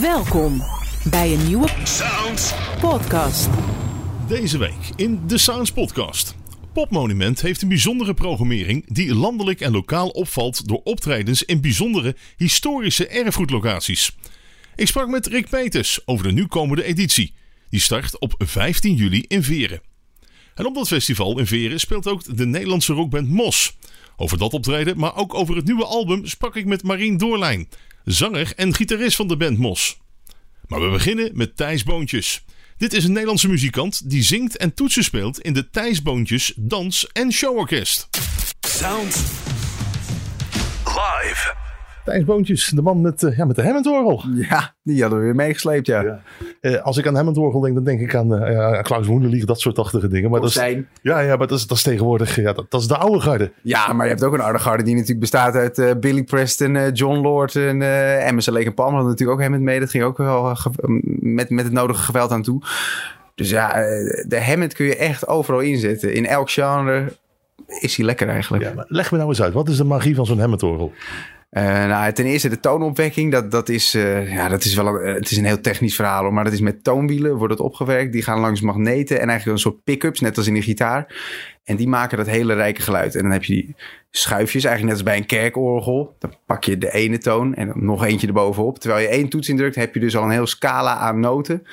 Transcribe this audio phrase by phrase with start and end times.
[0.00, 0.62] Welkom
[1.10, 2.52] bij een nieuwe Sounds.
[2.80, 3.48] podcast.
[4.28, 6.34] Deze week in de Sounds Podcast.
[6.72, 13.08] Popmonument heeft een bijzondere programmering die landelijk en lokaal opvalt door optredens in bijzondere historische
[13.08, 14.16] erfgoedlocaties.
[14.76, 17.34] Ik sprak met Rick Peters over de nu komende editie.
[17.70, 19.80] Die start op 15 juli in Veren.
[20.54, 23.76] En op dat festival in Veren speelt ook de Nederlandse rockband Mos.
[24.16, 27.68] Over dat optreden, maar ook over het nieuwe album sprak ik met Marien Doorlijn,
[28.04, 30.00] zanger en gitarist van de band Mos.
[30.66, 32.44] Maar we beginnen met Thijs Boontjes.
[32.76, 37.06] Dit is een Nederlandse muzikant die zingt en toetsen speelt in de Thijs Boontjes Dans-
[37.12, 38.08] en Showorkest.
[38.60, 39.16] Sounds.
[40.84, 41.54] Live.
[42.04, 44.22] Thijs Boontjes, de man met, eh, ja, met de Hammondorgel.
[44.34, 46.02] Ja, die hadden we weer meegesleept, ja.
[46.02, 46.20] Ja.
[46.60, 49.78] Eh, als ik aan Hammondorgel denk, dan denk ik aan ja, Klaus Woenderlieg, dat soort
[49.78, 50.30] achtige dingen.
[50.30, 50.54] Maar dat is,
[51.02, 53.52] ja, ja, maar dat is, dat is tegenwoordig, ja, dat, dat is de oude garde.
[53.62, 57.18] Ja, maar je hebt ook een oude garde die natuurlijk bestaat uit Billy Preston, John
[57.20, 59.80] Lord en uh, Emerson Lake en Palmer hadden natuurlijk ook Hammond mee.
[59.80, 60.70] Dat ging ook wel ge-
[61.20, 62.62] met, met het nodige geweld aan toe.
[63.34, 63.68] Dus ja,
[64.28, 66.14] de Hammond kun je echt overal inzetten.
[66.14, 67.12] In elk genre
[67.80, 68.64] is hij lekker eigenlijk.
[68.64, 70.92] Ja, maar leg me nou eens uit, wat is de magie van zo'n Hammondorgel?
[71.52, 73.32] Eh, nou, ten eerste de toonopwekking.
[73.32, 76.22] Dat, dat, is, eh, ja, dat is wel een, het is een heel technisch verhaal.
[76.22, 78.12] hoor, Maar dat is met toonwielen wordt het opgewerkt.
[78.12, 81.14] Die gaan langs magneten en eigenlijk een soort pick-ups, net als in de gitaar.
[81.64, 83.14] En die maken dat hele rijke geluid.
[83.14, 83.74] En dan heb je die
[84.10, 86.16] schuifjes, eigenlijk net als bij een kerkorgel.
[86.18, 88.78] Dan pak je de ene toon en dan nog eentje erbovenop.
[88.78, 91.66] Terwijl je één toets indrukt, heb je dus al een heel scala aan noten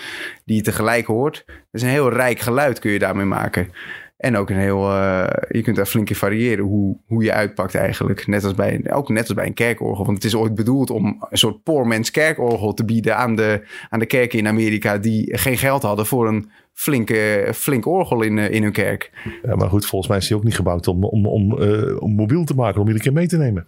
[0.45, 1.45] die je tegelijk hoort.
[1.71, 3.71] Dus een heel rijk geluid kun je daarmee maken.
[4.19, 7.75] En ook een heel, eh, je kunt daar flink in variëren hoe, hoe je uitpakt
[7.75, 8.27] eigenlijk.
[8.27, 10.05] Net als bij, ook net als bij een kerkorgel.
[10.05, 13.61] Want het is ooit bedoeld om een soort poor man's kerkorgel te bieden aan de,
[13.89, 18.37] aan de kerken in Amerika die geen geld hadden voor een flinke, flink orgel in,
[18.37, 19.11] eh, in hun kerk.
[19.43, 22.15] Ja, maar goed, volgens mij is die ook niet gebouwd om, om, om, eh, om
[22.15, 23.67] mobiel te maken, om iedere keer mee te nemen.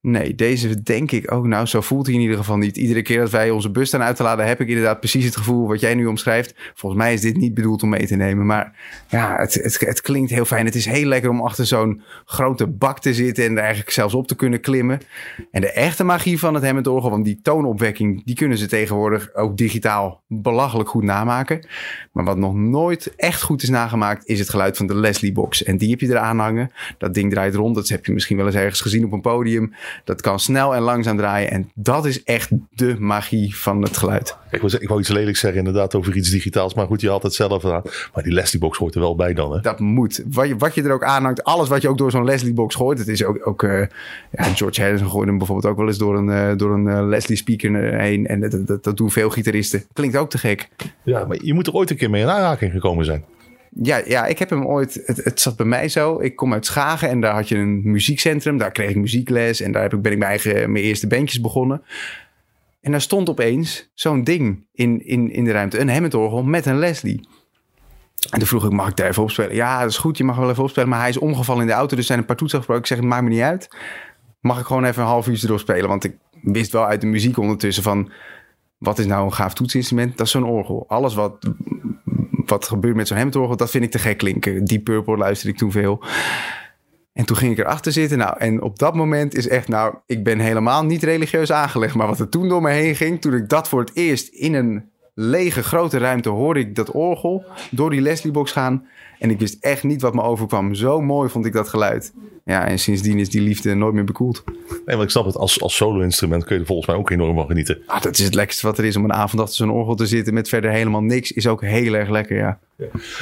[0.00, 1.46] Nee, deze denk ik ook.
[1.46, 2.76] Nou, zo voelt hij in ieder geval niet.
[2.76, 5.36] Iedere keer dat wij onze bus staan uit te laden, heb ik inderdaad precies het
[5.36, 6.54] gevoel wat jij nu omschrijft.
[6.74, 8.46] Volgens mij is dit niet bedoeld om mee te nemen.
[8.46, 8.72] Maar
[9.08, 10.64] ja, het, het, het klinkt heel fijn.
[10.64, 14.14] Het is heel lekker om achter zo'n grote bak te zitten en er eigenlijk zelfs
[14.14, 15.00] op te kunnen klimmen.
[15.50, 19.34] En de echte magie van het Hammond orgel, want die toonopwekking, die kunnen ze tegenwoordig
[19.34, 21.66] ook digitaal belachelijk goed namaken.
[22.12, 25.62] Maar wat nog nooit echt goed is nagemaakt, is het geluid van de Leslie box.
[25.62, 26.70] En die heb je eraan hangen.
[26.98, 27.74] Dat ding draait rond.
[27.74, 29.72] Dat heb je misschien wel eens ergens gezien op een podium.
[30.04, 31.50] Dat kan snel en langzaam draaien.
[31.50, 34.36] En dat is echt de magie van het geluid.
[34.50, 37.22] Ik wou, ik wou iets lelijks zeggen inderdaad over iets digitaals, maar goed, je had
[37.22, 37.82] het zelf aan.
[38.14, 39.60] Maar die Leslie box hoort er wel bij dan, hè?
[39.60, 40.22] Dat moet.
[40.30, 42.74] Wat je, wat je er ook aanhangt, alles wat je ook door zo'n Leslie box
[42.74, 42.98] gooit.
[42.98, 43.86] Het is ook, ook eh,
[44.30, 47.06] ja, George Harrison gooit hem bijvoorbeeld ook wel eens door een, eh, door een eh,
[47.06, 48.26] Leslie speaker heen.
[48.26, 49.84] En dat, dat, dat doen veel gitaristen.
[49.92, 50.68] Klinkt ook te gek.
[51.02, 53.24] Ja, maar je moet er ooit een keer mee in aanraking gekomen zijn.
[53.82, 55.02] Ja, ja, ik heb hem ooit.
[55.04, 56.20] Het, het zat bij mij zo.
[56.20, 58.58] Ik kom uit Schagen en daar had je een muziekcentrum.
[58.58, 61.40] Daar kreeg ik muziekles en daar heb ik, ben ik mijn eigen mijn eerste bandjes
[61.40, 61.82] begonnen.
[62.80, 65.78] En daar stond opeens zo'n ding in, in, in de ruimte.
[65.78, 67.28] Een Hammond-orgel met een Leslie.
[68.30, 69.54] En toen vroeg ik, mag ik daar even opspelen?
[69.54, 70.88] Ja, dat is goed, je mag wel even opspelen.
[70.88, 72.90] Maar hij is omgevallen in de auto, dus zijn een paar toetsen afgebroken.
[72.90, 73.76] Ik zeg, maakt me niet uit.
[74.40, 75.88] Mag ik gewoon even een half uurtje erop spelen?
[75.88, 78.10] Want ik wist wel uit de muziek ondertussen van...
[78.78, 80.16] Wat is nou een gaaf toetsinstrument?
[80.16, 80.84] Dat is zo'n orgel.
[80.88, 81.52] Alles wat,
[82.48, 84.64] wat gebeurt met zo'n Hammond-orgel, dat vind ik te gek klinken.
[84.64, 86.04] Deep Purple luisterde ik toen veel.
[87.12, 88.18] En toen ging ik erachter zitten.
[88.18, 91.94] Nou, en op dat moment is echt, nou, ik ben helemaal niet religieus aangelegd.
[91.94, 94.54] Maar wat er toen door me heen ging, toen ik dat voor het eerst in
[94.54, 94.90] een
[95.20, 98.86] lege grote ruimte hoorde ik dat orgel door die Leslie-box gaan.
[99.18, 100.74] En ik wist echt niet wat me overkwam.
[100.74, 102.12] Zo mooi vond ik dat geluid.
[102.44, 104.44] Ja, en sindsdien is die liefde nooit meer bekoeld.
[104.68, 107.36] Nee, want ik snap het, als, als solo-instrument kun je er volgens mij ook enorm
[107.36, 107.82] van genieten.
[107.86, 110.06] Ah, dat is het lekkerste wat er is om een avond achter zo'n orgel te
[110.06, 111.32] zitten met verder helemaal niks.
[111.32, 112.58] Is ook heel erg lekker, ja.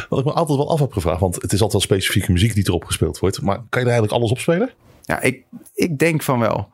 [0.09, 2.55] Wat ik me altijd wel af heb gevraagd, want het is altijd wel specifieke muziek
[2.55, 3.43] die erop gespeeld wordt.
[3.43, 4.71] Maar kan je er eigenlijk alles op spelen?
[5.03, 5.43] Ja, ik,
[5.75, 6.69] ik denk van wel.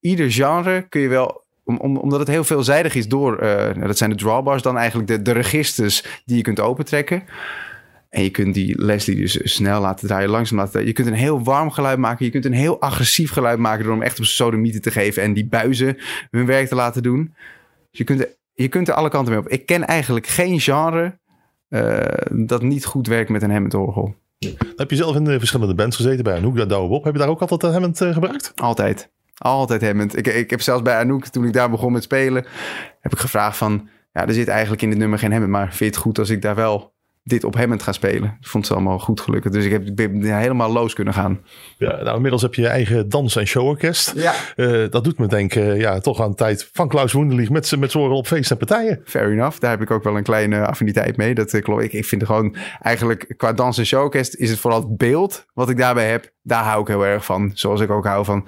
[0.00, 3.86] Ieder genre kun je wel, om, om, omdat het heel veelzijdig is door, eh, nou,
[3.86, 7.22] dat zijn de drawbars dan eigenlijk de, de registers die je kunt opentrekken.
[8.08, 10.88] En je kunt die Leslie dus snel laten draaien, langzaam laten draaien.
[10.88, 12.24] Je kunt een heel warm geluid maken.
[12.24, 15.22] Je kunt een heel agressief geluid maken door hem echt op sodomieten te geven.
[15.22, 15.96] En die buizen
[16.30, 17.34] hun werk te laten doen.
[17.90, 19.48] Dus je kunt, er, je kunt er alle kanten mee op.
[19.48, 21.18] Ik ken eigenlijk geen genre
[21.68, 24.14] eh, dat niet goed werkt met een Hammond-orgel.
[24.76, 27.04] Heb je zelf in de verschillende bands gezeten bij Anouk, dat Douwe Bob?
[27.04, 28.52] Heb je daar ook altijd een Hammond eh, gebruikt?
[28.56, 29.10] Altijd.
[29.38, 30.16] Altijd Hammond.
[30.16, 32.46] Ik, ik heb zelfs bij Anouk, toen ik daar begon met spelen,
[33.00, 35.78] heb ik gevraagd van, ja, er zit eigenlijk in dit nummer geen Hammond, maar vind
[35.78, 36.94] je het goed als ik daar wel
[37.26, 38.36] dit op Hammond ga spelen?
[38.40, 39.52] Ik vond ze allemaal goed gelukkig.
[39.52, 41.40] Dus ik heb, ik ben helemaal los kunnen gaan.
[41.78, 44.12] Ja, nou, inmiddels heb je je eigen dans- en showorkest.
[44.16, 44.34] Ja.
[44.56, 47.78] Eh, dat doet me denken, ja, toch aan de tijd van Klaus Woenderlieg met z'n
[47.78, 49.00] met z'n op feesten en partijen.
[49.04, 49.58] Fair enough.
[49.58, 51.34] Daar heb ik ook wel een kleine affiniteit mee.
[51.34, 51.82] Dat, eh, klopt.
[51.82, 55.68] ik, ik vind gewoon eigenlijk qua dans en showcast is het vooral het beeld wat
[55.70, 56.30] ik daarbij heb.
[56.42, 57.50] Daar hou ik heel erg van.
[57.54, 58.46] Zoals ik ook hou van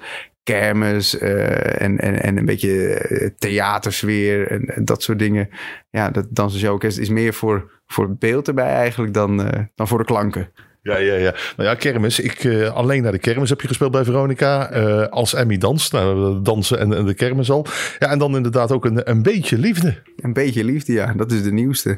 [0.53, 5.49] kermis eh, en, en, en een beetje eh, theatersfeer en, en dat soort dingen.
[5.89, 9.87] Ja, dat Dansen Showcast is meer voor, voor het beeld erbij eigenlijk dan, eh, dan
[9.87, 10.51] voor de klanken.
[10.81, 11.33] Ja, ja, ja.
[11.57, 12.19] Nou ja, kermis.
[12.19, 14.63] Ik, alleen naar de kermis heb je gespeeld bij Veronica.
[15.09, 15.91] als Emmy danst.
[15.91, 17.65] Nou, dansen en, en de kermis al.
[17.99, 20.01] Ja, en dan inderdaad ook een, een beetje liefde.
[20.15, 21.13] Een beetje liefde, ja.
[21.13, 21.97] Dat is de nieuwste.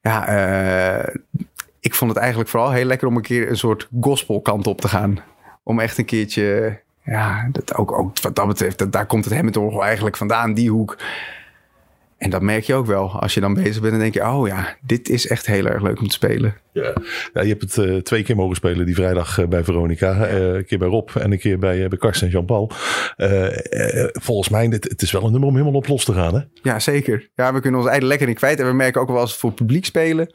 [0.00, 0.26] Ja,
[1.80, 4.88] ik vond het eigenlijk vooral heel lekker om een keer een soort gospelkant op te
[4.88, 5.18] gaan.
[5.62, 9.34] Om echt een keertje, ja, dat ook, ook wat dat betreft, dat, daar komt het
[9.34, 10.96] Hammond eigenlijk vandaan, die hoek.
[12.22, 13.20] En dat merk je ook wel.
[13.20, 15.82] Als je dan bezig bent, dan denk je, oh ja, dit is echt heel erg
[15.82, 16.56] leuk om te spelen.
[16.72, 16.94] Ja.
[17.32, 20.26] ja, je hebt het eh, twee keer mogen spelen die vrijdag eh, bij Veronica.
[20.26, 22.70] Eh, een keer bij Rob en een keer bij, bij Karsten en Jean-Paul.
[24.12, 26.40] Volgens mij, het, het is wel een nummer om helemaal op los te gaan, hè?
[26.62, 27.30] Ja, zeker.
[27.34, 28.60] Ja, we kunnen ons eigen lekker in kwijt.
[28.60, 30.34] En we merken ook wel als we voor publiek spelen,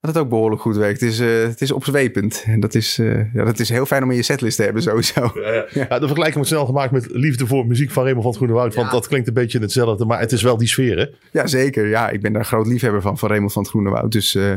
[0.00, 1.00] dat het ook behoorlijk goed werkt.
[1.00, 2.44] Het is, eh, het is opzwepend.
[2.46, 4.82] En dat is, eh, ja, dat is heel fijn om in je setlist te hebben
[4.82, 5.30] sowieso.
[5.34, 5.64] Ja, ja.
[5.72, 8.60] ja, de vergelijking wordt snel gemaakt met Liefde voor muziek van Raymond van het Groene
[8.60, 8.74] Woud.
[8.74, 11.06] Want dat klinkt een beetje hetzelfde, maar het is wel die sfeer, hè?
[11.32, 11.88] Ja, zeker.
[11.88, 14.12] Ja, ik ben daar groot liefhebber van, van Raymond van het Groene Woud.
[14.12, 14.52] Dus eh,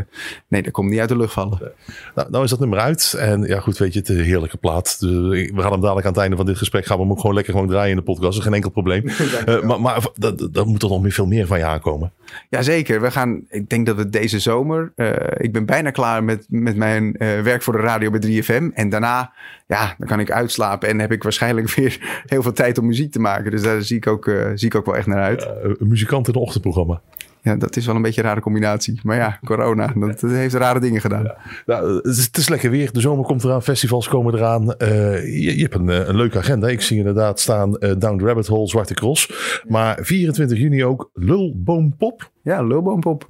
[0.48, 1.72] nee, dat komt niet uit de lucht vallen.
[2.16, 3.16] Nou, nou is dat nummer uit.
[3.19, 5.00] En ja, goed, weet je, het is een heerlijke plaat.
[5.00, 5.12] Dus
[5.51, 7.36] we gaan hem dadelijk aan het einde van dit gesprek gaan we hem ook gewoon
[7.36, 8.31] lekker gewoon draaien in de podcast.
[8.31, 9.04] Dat is geen enkel probleem.
[9.44, 12.12] Eh, maar maar dat, dat moet er nog meer, veel meer van je aankomen.
[12.50, 13.01] Jazeker.
[13.01, 15.07] We gaan, ik denk dat we deze zomer, eh,
[15.38, 18.74] ik ben bijna klaar met, met mijn eh, werk voor de radio bij 3FM.
[18.74, 19.33] En daarna,
[19.68, 23.12] ja, dan kan ik uitslapen en heb ik waarschijnlijk weer heel veel tijd om muziek
[23.12, 23.51] te maken.
[23.51, 25.41] Dus daar zie ik ook, eh, zie ik ook wel echt naar uit.
[25.41, 27.01] Eh, een muzikant in een ochtendprogramma.
[27.44, 29.00] Ja, dat is wel een beetje een rare combinatie.
[29.03, 31.31] Maar ja, corona, dat, dat heeft rare dingen gedaan.
[31.65, 32.91] Nou, het, is, het is lekker weer.
[32.91, 33.63] De zomer komt eraan.
[33.63, 34.74] Festivals komen eraan.
[34.74, 36.68] Eh, je, je hebt een, eh, een leuke agenda.
[36.68, 39.31] Ik zie inderdaad staan eh, Down the Rabbit Hole, Zwarte Cross.
[39.68, 42.31] Maar 24 juni ook Lulboompop.
[42.44, 43.27] Ja, lulboompop.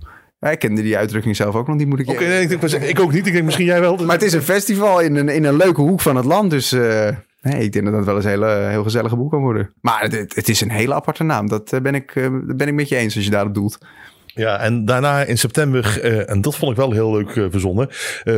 [0.51, 2.99] Ik kende die uitdrukking zelf ook nog niet, moet ik Oké, nee, ik, ik, ik
[2.99, 3.27] ook niet.
[3.27, 3.95] Ik denk misschien jij wel.
[3.95, 6.49] Maar het is een festival in een, in een leuke hoek van het land.
[6.49, 7.09] Dus eh,
[7.41, 9.73] nee, ik denk dat dat wel eens een hele, heel gezellige boek kan worden.
[9.81, 11.49] Maar het, het is een hele aparte naam.
[11.49, 13.77] Dat eh, ben, ik, eh, ben ik met je eens als je daarop doelt.
[14.25, 17.89] Ja, en daarna in september, en dat vond ik wel heel leuk verzonnen,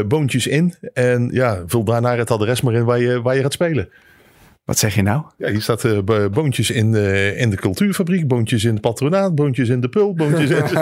[0.08, 0.74] Boontjes in.
[0.94, 3.90] En ja, vul daarna het adres maar in waar je, waar je gaat spelen.
[4.66, 5.24] Wat zeg je nou?
[5.38, 9.36] Ja, hier staat eh, bo- boontjes in de, in de cultuurfabriek, boontjes in het patronaat,
[9.36, 10.64] boontjes in de pul, boontjes in...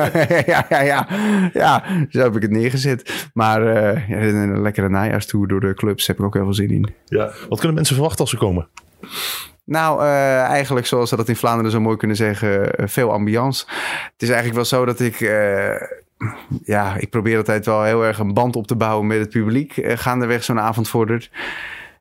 [0.54, 1.08] ja, ja, ja.
[1.54, 3.30] Ja, zo heb ik het neergezet.
[3.34, 6.70] Maar eh, ja, een lekkere najaarstour door de clubs heb ik ook heel veel zin
[6.72, 6.94] in.
[7.06, 7.32] ja.
[7.50, 8.68] Wat kunnen mensen verwachten als ze komen?
[9.66, 13.66] Nou, eh, eigenlijk zoals ze dat in Vlaanderen zo mooi kunnen zeggen, veel ambiance.
[14.14, 15.20] Het is eigenlijk wel zo dat ik,
[16.64, 19.74] ja, ik probeer altijd wel heel erg een band op te bouwen met het publiek.
[19.84, 21.30] gaandeweg zo'n avond vordert.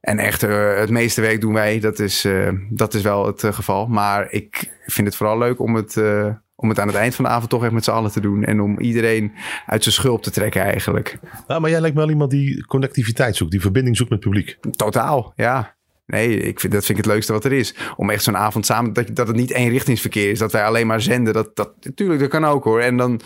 [0.02, 1.80] En echt, eh, het meeste werk doen wij.
[1.80, 3.86] Dat is, eh, dat is wel het eh, geval.
[3.86, 5.96] Maar ik vind het vooral leuk om het,
[6.54, 8.44] om het aan het eind van de avond toch echt met z'n allen te doen.
[8.44, 9.32] En om iedereen
[9.66, 11.18] uit zijn schulp te trekken eigenlijk.
[11.46, 14.56] Nou, maar jij lijkt wel iemand die connectiviteit zoekt, die verbinding zoekt met het publiek.
[14.76, 15.74] Totaal, ja.
[16.06, 17.74] Nee, ik vind, dat vind ik het leukste wat er is.
[17.96, 20.38] Om echt zo'n avond samen, dat, dat het niet eenrichtingsverkeer is.
[20.38, 21.32] Dat wij alleen maar zenden.
[21.32, 22.80] Dat, dat, natuurlijk, dat kan ook hoor.
[22.80, 23.20] En dan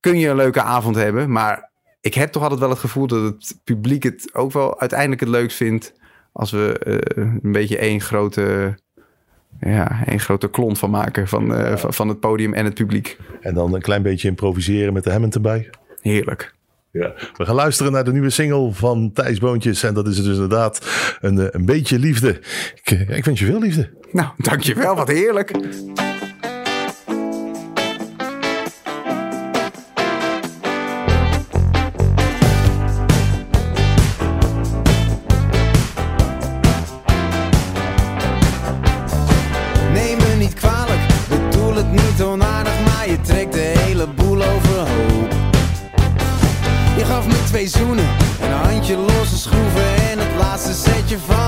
[0.00, 1.30] kun je een leuke avond hebben.
[1.32, 1.70] Maar
[2.00, 5.28] ik heb toch altijd wel het gevoel dat het publiek het ook wel uiteindelijk het
[5.28, 5.94] leukst vindt.
[6.36, 8.74] Als we eh, een beetje één grote,
[9.60, 11.28] ja, één grote klont van maken.
[11.28, 13.18] Van, eh, van, van het podium en het publiek.
[13.40, 15.70] En dan een klein beetje improviseren met de Hammond erbij.
[16.00, 16.54] Heerlijk.
[16.90, 17.14] Ja.
[17.36, 19.82] We gaan luisteren naar de nieuwe single van Thijs Boontjes.
[19.82, 20.86] En dat is dus inderdaad
[21.20, 22.40] een, eh, een beetje liefde.
[22.74, 23.90] Ik, ik wens je veel liefde.
[24.12, 24.96] Nou, dankjewel.
[24.96, 25.50] Wat heerlijk.
[42.20, 45.30] Onaardig, maar je trekt de hele boel overhoop.
[46.96, 48.08] Je gaf me twee zoenen,
[48.42, 51.45] een handje losse schroeven en het laatste setje van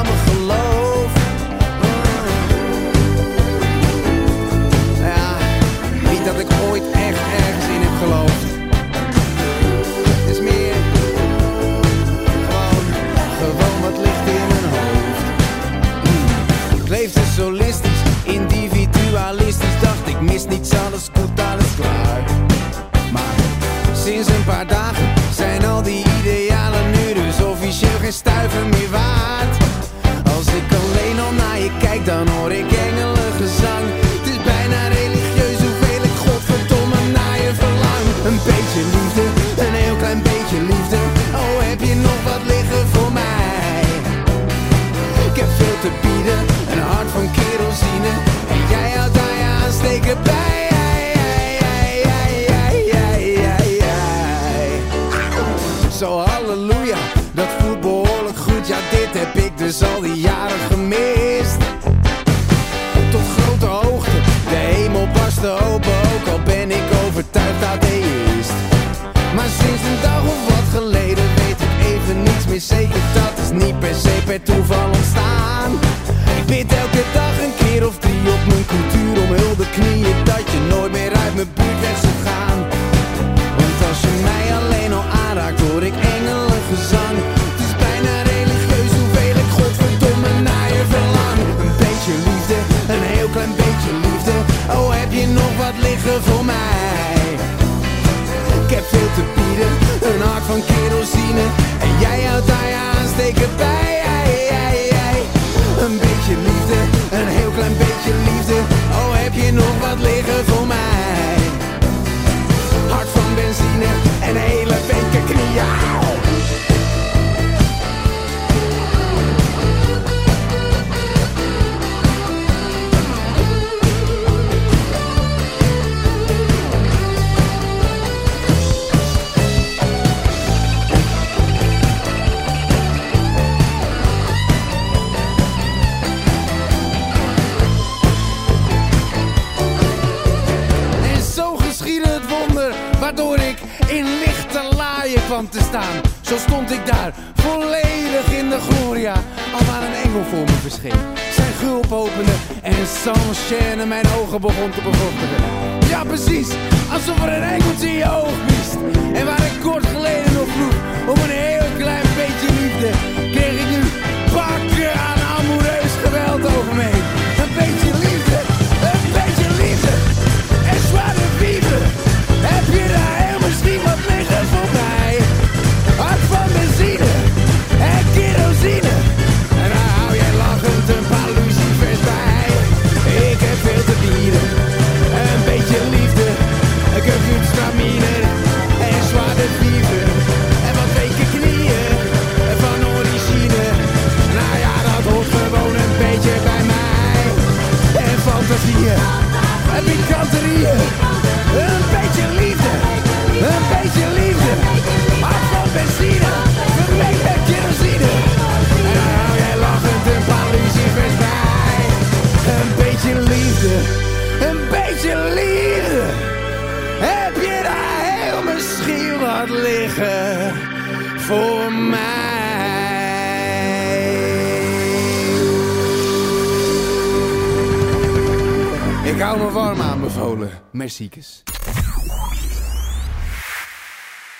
[154.41, 155.89] begon te bevochtigen.
[155.89, 156.49] Ja precies,
[156.93, 157.58] alsof er een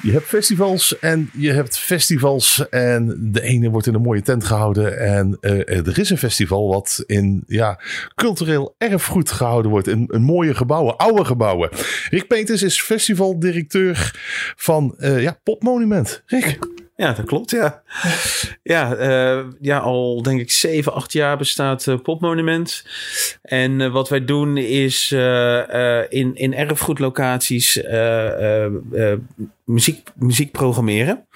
[0.03, 2.69] Je hebt festivals en je hebt festivals.
[2.69, 4.99] En de ene wordt in een mooie tent gehouden.
[4.99, 7.81] En eh, er is een festival wat in ja,
[8.15, 9.87] cultureel erfgoed gehouden wordt.
[9.87, 11.69] In, in mooie gebouwen, oude gebouwen.
[12.11, 14.13] Rick Peters is festivaldirecteur
[14.57, 16.23] van eh, ja, Popmonument.
[16.27, 16.59] Rick.
[16.99, 17.83] Ja, dat klopt, ja.
[18.63, 22.85] Ja, eh, ja al denk ik zeven, acht jaar bestaat eh, Popmonument.
[23.43, 25.13] En eh, wat wij doen is
[26.09, 29.19] in, in erfgoedlocaties eh, eh, eh,
[29.69, 31.27] muziek, muziek programmeren.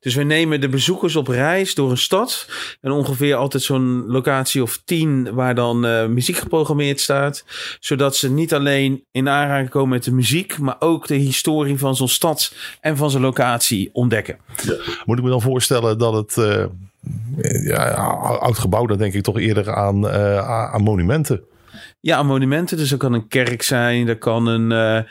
[0.00, 2.48] Dus we nemen de bezoekers op reis door een stad.
[2.80, 7.44] En ongeveer altijd zo'n locatie of tien waar dan eh, muziek geprogrammeerd staat.
[7.80, 11.96] Zodat ze niet alleen in aanraking komen met de muziek, maar ook de historie van
[11.96, 14.38] zo'n stad en van zijn locatie ontdekken.
[15.04, 16.36] Moet ik me dan voorstellen dat het...
[16.36, 16.64] eh,
[17.66, 17.90] ja,
[18.40, 21.42] oud gebouw, dan denk ik toch eerder aan, eh, aan monumenten.
[22.00, 22.76] Ja, aan monumenten.
[22.76, 25.06] Dus dat kan een kerk zijn, dat kan een,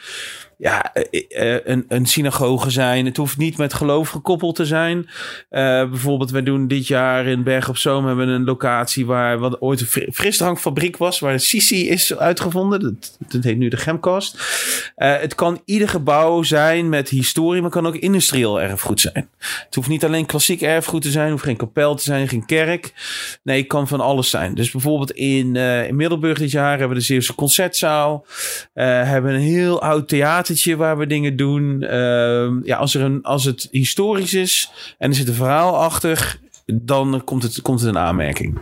[0.64, 3.06] ja, eh, eh, een, een synagoge zijn.
[3.06, 5.10] Het hoeft niet met geloof gekoppeld te zijn.
[5.50, 9.40] Eh, bijvoorbeeld, wij doen dit jaar in Berg op Zoom hebben we een locatie waar
[9.40, 12.82] wat ooit een fri- frisdrankfabriek was, waar Sisi is uitgevonden.
[12.82, 14.38] Dat, dat heet nu de Gemcast.
[14.96, 19.30] Eh, het kan ieder gebouw zijn met historie, maar kan ook industrieel erfgoed zijn.
[19.66, 22.94] Het hoeft niet alleen klassiek erfgoed te zijn, hoeft geen kapel te zijn, geen kerk.
[23.44, 24.56] Nee, het kan van alles zijn.
[24.56, 28.26] Dus bijvoorbeeld in, in Middelburg dit jaar hebben we de Zeeuwse Concertzaal.
[28.74, 30.08] Hebben een heel oud
[30.54, 31.82] theatertje waar we dingen doen.
[31.82, 36.40] Ehm, ja, als, er een, als het historisch is en er zit een verhaal achter,
[36.66, 38.60] dan komt het, komt het een aanmerking.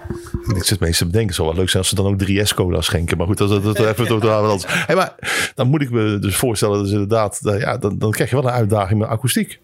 [0.56, 3.18] Ik zit meestal te bedenken, zou wel leuk zijn als ze dan ook 3S-cola schenken.
[3.18, 4.64] Maar goed, dat, dat, dat even tot de anders.
[4.68, 5.16] Hey, maar
[5.56, 8.46] dan moet ik me dus voorstellen, dus inderdaad, dat, ja, dan, dan krijg je wel
[8.46, 9.60] een uitdaging met akoestiek.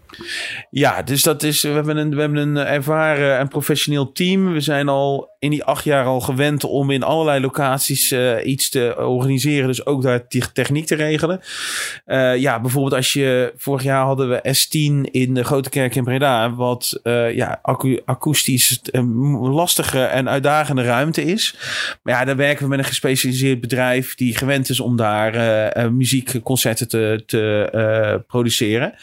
[0.70, 4.54] Ja, dus dat is, we hebben een, we hebben een ervaren en professioneel team.
[4.54, 8.70] We zijn al in die acht jaar al gewend om in allerlei locaties eh, iets
[8.70, 9.68] te organiseren.
[9.68, 11.42] Dus ook daar techniek te regelen.
[12.06, 13.54] Eh, ja, bijvoorbeeld als je...
[13.58, 16.54] Vorig jaar hadden we S10 in de Grote Kerk in Breda.
[16.54, 21.56] Wat eh, ja, acu- akoestisch een lastige en uitdagende ruimte is.
[22.04, 24.16] Maar ja, daar werken we met een gespecialiseerd bedrijf...
[24.16, 28.94] die gewend is om daar muziekconcerten te, te produceren.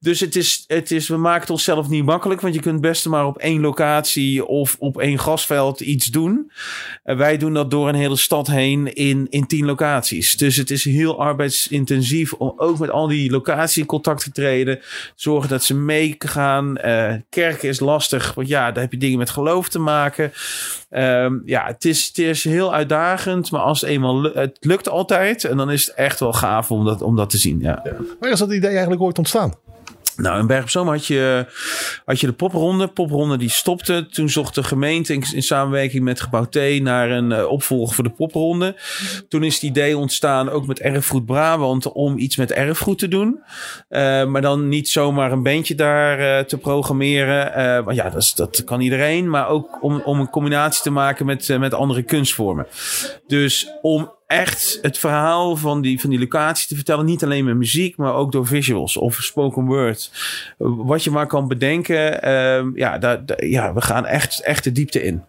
[0.00, 3.06] Dus het is, het is, we maken het onszelf niet makkelijk, want je kunt best
[3.06, 6.50] maar op één locatie of op één gasveld iets doen.
[7.02, 10.36] En wij doen dat door een hele stad heen in, in tien locaties.
[10.36, 14.80] Dus het is heel arbeidsintensief om ook met al die locaties in contact te treden.
[15.14, 16.76] Zorgen dat ze meegaan.
[16.76, 20.32] Eh kerken is lastig, want ja, daar heb je dingen met geloof te maken.
[20.90, 25.44] Ehm, ja, het is, het is heel uitdagend, maar als het eenmaal het lukt altijd.
[25.44, 27.60] En dan is het echt wel gaaf om dat, om dat te zien.
[27.60, 27.82] Ja.
[28.20, 29.54] Waar is dat idee eigenlijk ooit ontstaan?
[30.20, 31.46] Nou, in Berg op had je,
[32.04, 32.86] had je de popronde.
[32.86, 34.06] Popronde die stopte.
[34.06, 38.04] Toen zocht de gemeente in, in samenwerking met Gebouw T naar een eh, opvolger voor
[38.04, 38.76] de popronde.
[39.28, 43.40] Toen is het idee ontstaan, ook met Erfgoed Brabant, om iets met erfgoed te doen.
[43.88, 47.84] Eh, maar dan niet zomaar een bandje daar eh, te programmeren.
[47.84, 49.30] Want ja, dat, is, dat kan iedereen.
[49.30, 52.66] Maar ook om, om een combinatie te maken met, met andere kunstvormen.
[53.26, 57.04] Dus om echt het verhaal van die, van die locatie te vertellen.
[57.04, 60.10] Niet alleen met muziek, maar ook door visuals of spoken word.
[60.58, 62.22] Wat je maar kan bedenken.
[62.22, 65.22] ehm, ja, daar, daar- ja, we gaan echt, echt de diepte in.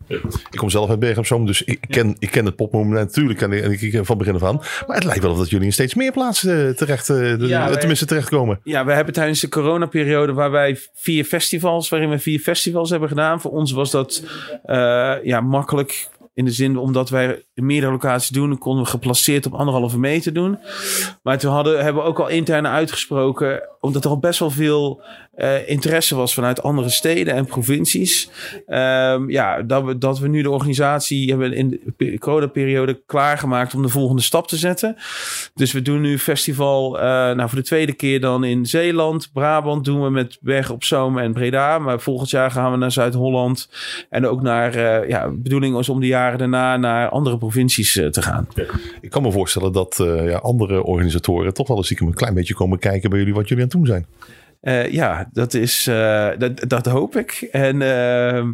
[0.51, 3.81] Ik kom zelf uit Bergen dus ik ken, ik ken het popmoment natuurlijk en ik,
[3.81, 4.55] ik, van begin af aan.
[4.88, 7.67] Maar het lijkt wel of dat jullie in steeds meer plaatsen eh, terecht, eh, Ja,
[7.70, 8.60] wij- tenminste terechtkomen.
[8.63, 13.10] Ja, we hebben tijdens de coronaperiode waar wij vier festivals, waarin we vier festivals hebben
[13.10, 13.41] gedaan.
[13.41, 14.24] Voor ons was dat
[14.65, 16.10] eh, ja, makkelijk.
[16.34, 20.60] In de zin, omdat wij meerdere locaties doen, konden we geplaceerd op anderhalve meter doen.
[21.24, 25.02] Maar toen hadden, hebben we ook al intern uitgesproken, omdat er al best wel veel
[25.32, 28.30] eh, interesse was vanuit andere steden en provincies.
[28.68, 33.74] Ehm, ja, dat we, dat we nu de organisatie hebben in de pe- coronaperiode klaargemaakt
[33.74, 34.96] om de volgende stap te zetten.
[35.54, 39.30] Dus we doen nu festival, eh, nou voor de tweede keer dan in Zeeland.
[39.34, 41.80] Brabant doen we met Bergen op Zoom en Breda.
[41.80, 43.70] Maar volgend jaar gaan we naar Zuid-Holland.
[44.10, 48.22] En ook naar, eh, ja, bedoeling is om de jaren daarna naar andere provincies te
[48.22, 48.48] gaan.
[49.02, 49.96] Ik kan me voorstellen dat
[50.26, 53.64] ja, andere organisatoren toch wel eens een klein beetje komen kijken bij jullie wat jullie
[53.64, 54.06] aan het doen zijn.
[54.62, 57.48] Eh, ja, dat is, eh, dat, dat hoop ik.
[57.51, 58.51] En ehm,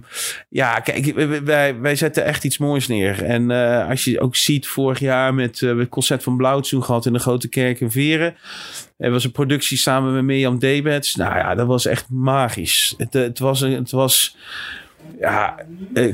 [0.50, 3.24] ja, kijk, wij- wij, zetten echt iets moois neer.
[3.24, 7.14] En eh, als je ook ziet, vorig jaar met het concert van Blauwtsoen gehad in
[7.14, 8.36] de Grote Kerk in Veren.
[8.98, 11.16] Er was een productie samen met Mirjam Debets.
[11.16, 12.94] Nou ja, dat was echt magisch.
[12.98, 14.38] Het, het was, het was
[15.20, 15.56] ja,
[15.94, 16.14] eh,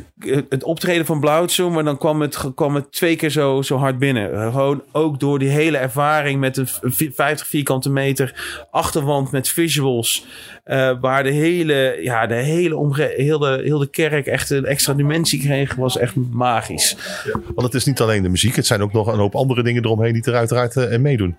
[0.50, 3.98] het optreden van Blauwtsoen, maar dan kwam het, kwam het twee keer zo, zo hard
[4.00, 4.52] binnen.
[4.52, 10.26] Gewoon ook door die hele ervaring met een v- 50 vierkante meter achterwand met visuals.
[10.64, 14.66] eh, waar de hele, ja, de hele, omge heel, de, heel de kerk echt een
[14.66, 16.98] extra dimensie kreeg, was echt magisch.
[17.34, 19.84] Want het is niet alleen de muziek, het zijn ook nog een hoop andere dingen
[19.86, 21.36] eromheen die er uiteraard eh, meedoen.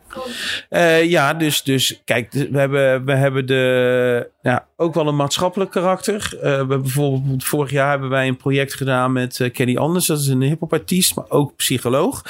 [1.02, 6.38] Ja, dus, dus kijk, we hebben, we hebben de, ja, ook wel een maatschappelijk karakter.
[6.42, 10.06] Eh, we bijvoorbeeld vorig jaar hebben wij een project gedaan met eh, Kenny Anders.
[10.06, 12.22] Dat is een hip-hop artiest, maar ook psycholoog.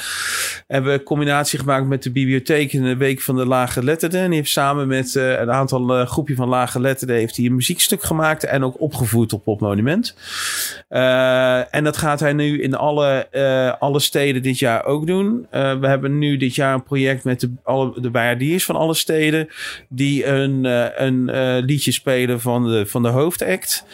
[0.67, 4.21] Hebben we een combinatie gemaakt met de bibliotheek in de week van de lage letterden.
[4.21, 7.55] En die heeft samen met eh, een aantal groepje van lage letterden heeft hij een
[7.55, 10.15] muziekstuk gemaakt en ook opgevoerd op Pop Monument.
[10.87, 13.27] Eh, en dat gaat hij nu in alle,
[13.79, 15.47] alle steden dit jaar ook doen.
[15.51, 19.47] We hebben nu dit jaar een project met de, alle, de van alle steden.
[19.89, 20.63] Die een,
[21.03, 23.85] een liedje spelen van de, van de hoofdact.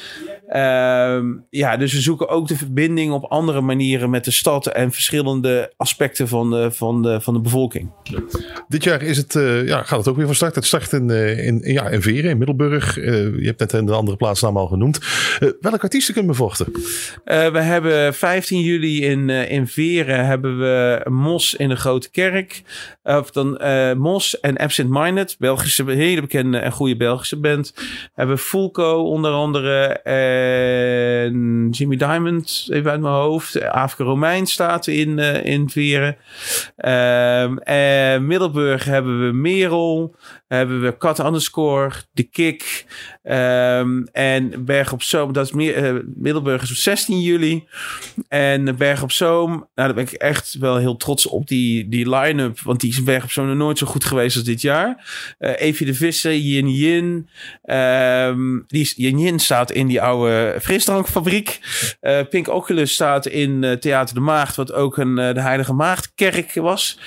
[0.52, 4.92] Ehm, ja, dus we zoeken ook de verbinding op andere manieren met de stad en
[4.92, 7.92] verschillende aspecten van de, van de, van de bevolking.
[8.68, 10.56] Dit jaar is het, eh, ja, gaat het ook weer van start.
[10.56, 12.98] Het start in, eh, in, ja, in Veren, in Middelburg.
[12.98, 15.00] Eh, je hebt net een andere plaatsnaam al genoemd.
[15.40, 16.72] Eh, welke artiesten kunnen we verwachten?
[17.24, 22.62] Eh, we hebben 15 juli in, in Veren hebben we Mos in de Grote Kerk.
[23.04, 23.60] Of dan
[23.98, 27.74] Mos en Absent Minded, Belgische, hele bekende en goede Belgische band.
[27.76, 30.00] We hebben Fulco onder andere
[31.26, 33.62] en Jimmy Diamond, even uit mijn hoofd.
[33.62, 36.18] Afrika Romein staat in, eh, in Veren.
[36.76, 40.16] Ehm en Middelburg hebben we Merel.
[40.52, 42.86] Hebben we Kat Underscore, De Kick.
[43.24, 47.68] ehm, en Berg op Zoom, dat is meer, eh, Middelburg is op 16 juli.
[48.28, 52.10] En Berg op Zoom, nou daar ben ik echt wel heel trots op die, die
[52.16, 52.60] line-up.
[52.60, 55.06] Want die is Berg op Zoom nooit zo goed geweest als dit jaar.
[55.38, 57.30] Eh Evie de Visser, Yin Yin.
[57.64, 61.60] ehm, die is, Yin Yin staat in die oude frisdrankfabriek.
[62.00, 67.00] Eh, Pink Oculus staat in Theater de Maagd, wat ook een de Heilige Maagdkerk was.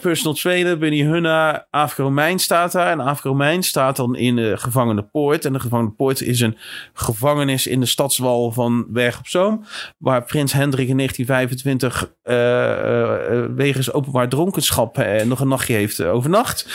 [0.00, 2.90] Personal Trainer, Benny Hunna, Afrika Romein staat daar.
[2.90, 5.44] En Afrika Romein staat dan in de Gevangene Poort.
[5.44, 6.56] En de Gevangene Poort is een
[6.92, 9.64] gevangenis in de stadswal van Berg op Zoom.
[9.98, 16.02] Waar prins Hendrik in 1925 eh, eh, eh, wegens openbaar dronkenschap nog een nachtje heeft
[16.02, 16.66] overnacht.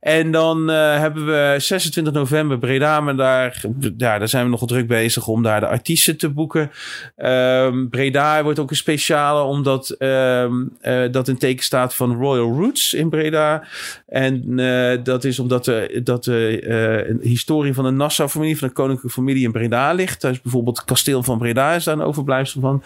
[0.00, 3.64] En dan hebben we 26 november Breda, maar daar,
[3.96, 6.70] ja, daar zijn we nogal druk bezig om daar de artiesten te boeken.
[7.16, 12.52] Ehm, Breda wordt ook een speciale, omdat ehm, eh, dat in teken staat van Royal
[12.52, 13.62] Roots in Breda.
[14.06, 14.56] En
[15.02, 19.14] dat is omdat de, dat de eh, een historie van de Nassau-familie, van de koninklijke
[19.14, 20.20] familie in Breda ligt.
[20.20, 22.82] Dus bijvoorbeeld het kasteel van Breda is daar een overblijfsel van.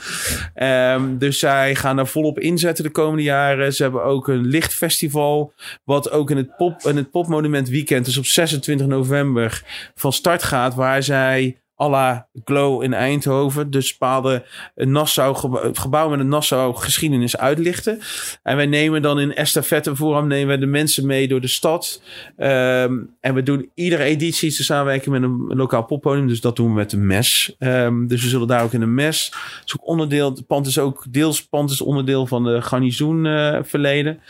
[0.55, 3.75] Ehm, dus zij gaan daar volop inzetten de komende jaren.
[3.75, 5.53] Ze hebben ook een lichtfestival,
[5.85, 9.63] wat ook in het, pop, in het Popmonument Weekend, dus op 26 november,
[9.95, 10.75] van start gaat.
[10.75, 13.71] Waar zij à la Glow in Eindhoven.
[13.71, 17.99] Dus bepaalde Nassau, geba- het gebouw met een Nassau geschiedenis uitlichten.
[18.43, 22.03] En wij nemen dan in estafette voorhand nemen we de mensen mee door de stad.
[22.37, 26.27] Ehm, en we doen iedere editie te samenwerken met een, lokaal poppodium.
[26.29, 27.55] Dus dat doen we met een mes.
[27.59, 29.25] Ehm, dus we zullen daar ook in een mes.
[29.61, 33.27] Het is ook onderdeel, het pand is ook deels pand is onderdeel van de garnizoen
[33.27, 34.21] eh, verleden.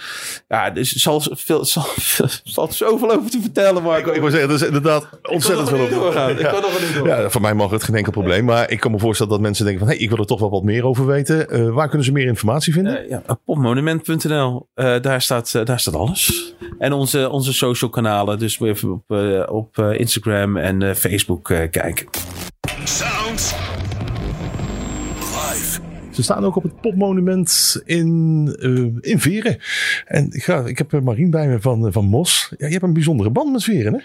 [0.49, 1.87] Ja, dus er zal, veel, zal,
[2.45, 4.09] zal zoveel over te vertellen, Marco.
[4.11, 6.31] Ik, ik wil zeggen, dat is inderdaad ontzettend veel doorgaan.
[6.31, 7.23] Ik kan nog een uur doorgaan.
[7.23, 8.44] Ja, voor mij mag het geen enkel probleem.
[8.44, 9.94] Maar ik kan me voorstellen dat mensen denken van...
[9.94, 11.51] hey, ik wil er toch wel wat meer over weten.
[11.51, 13.03] Eh, waar kunnen ze meer informatie vinden?
[13.03, 14.68] Eh, ja, popmonument.nl.
[14.75, 16.55] Eh, daar, staat, eh, daar staat alles.
[16.79, 18.38] En onze, onze social kanalen.
[18.38, 22.07] Dus even op, eh, op eh, Instagram en eh, Facebook eh, kijken.
[22.85, 23.55] Sounds.
[25.18, 25.81] Live.
[26.11, 28.46] Ze staan ook op het popmonument in,
[29.01, 29.59] in Veren.
[30.05, 32.55] En ik, ga, ik heb Marien bij me van, van Mos.
[32.59, 34.01] Ja, je hebt een bijzondere band met Veren, hè?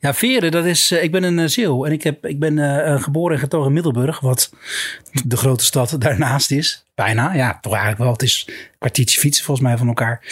[0.00, 0.90] Ja, Veren, dat is.
[0.90, 3.66] eh, ik ben een uh, Zeeuw en ik, heb, ik ben eh, geboren en getogen
[3.66, 4.52] in Middelburg, wat
[5.24, 6.84] de grote stad daarnaast is.
[6.94, 8.12] Bijna, ja, toch eigenlijk wel.
[8.12, 10.22] Het is een kwartiertje fietsen volgens mij van elkaar.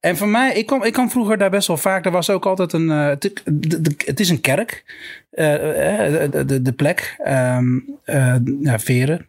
[0.00, 2.04] En voor mij, ik kwam, ik kwam vroeger daar best wel vaak.
[2.04, 2.90] Er was ook altijd een.
[2.90, 3.06] eh,
[4.06, 4.84] het, is een kerk,
[5.30, 7.58] eh, eh, de, de, de plek, eh,
[8.60, 9.28] ja, Veren.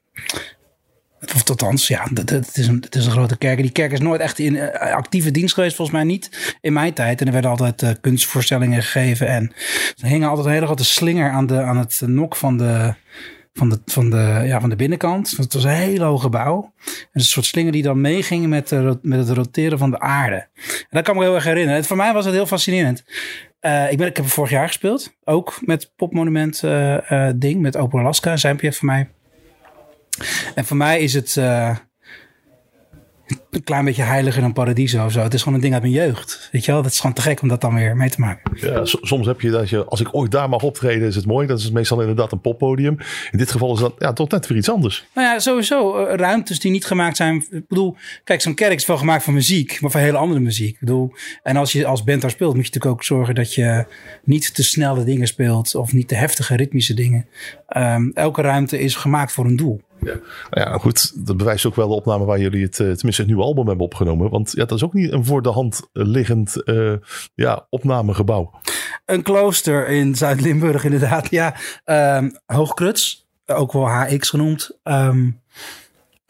[1.22, 3.62] Of althans, ja, het, is een, is een grote kerk.
[3.62, 6.56] Die kerk is nooit echt in eh, actieve dienst geweest, volgens mij niet.
[6.62, 7.22] In mijn tijd.
[7.22, 9.28] En er werden altijd eh, kunstvoorstellingen gegeven.
[9.28, 9.52] En
[10.02, 12.94] er hing altijd een hele grote slinger aan, de, aan het nok van de,
[13.54, 15.38] van de, van de, ja, van de binnenkant.
[15.38, 16.74] Het was een heel hoog gebouw.
[16.86, 20.48] En een soort slinger die dan meeging met, ro- met het roteren van de aarde.
[20.56, 21.84] En dat kan ik me heel erg herinneren.
[21.84, 23.04] Voor mij was het heel fascinerend.
[23.60, 25.14] Eh, ik, ben, ik heb vorig jaar gespeeld.
[25.24, 27.62] Ook met popmonument eh, eh, ding.
[27.62, 28.32] Met Open Alaska.
[28.32, 29.10] Een project voor mij.
[30.56, 31.78] En voor mij is het eh,
[33.58, 35.20] een klein beetje heiliger dan Paradiso of zo.
[35.20, 36.50] Het is gewoon een ding uit mijn jeugd.
[36.52, 36.82] Weet je wel?
[36.82, 38.52] Dat is gewoon te gek om dat dan weer mee te maken.
[38.56, 41.26] Ja, so- soms heb je dat je, als ik ooit daar mag optreden, is het
[41.26, 41.48] mooi.
[41.48, 42.98] Dat is meestal inderdaad een poppodium.
[43.32, 45.08] In dit geval is dat ja, toch net weer iets anders.
[45.13, 47.46] Nou ja, sowieso eh, ruimtes die niet gemaakt zijn.
[47.50, 50.74] Ik bedoel, kijk, zo'n kerk is wel gemaakt voor muziek, maar voor hele andere muziek.
[50.74, 53.54] Ik bedoel, en als je als band daar speelt, moet je natuurlijk ook zorgen dat
[53.54, 53.86] je
[54.24, 57.28] niet te snelle dingen speelt of niet te heftige ritmische dingen.
[57.67, 59.82] Ehm, elke ruimte is gemaakt voor een doel.
[60.00, 61.26] Nou ja, goed.
[61.26, 63.86] Dat bewijst ook wel de opname waar jullie het, eh, tenminste het nieuwe album hebben
[63.86, 64.30] opgenomen.
[64.30, 66.94] Want ja, dat is ook niet een voor de hand liggend eh,
[67.36, 68.60] ja, opnamegebouw.
[69.06, 71.30] Een klooster in Zuid-Limburg, inderdaad.
[71.30, 74.80] Ja, Ehm Hoogkruts, ook wel HX genoemd.
[74.84, 75.32] Ehm, eh,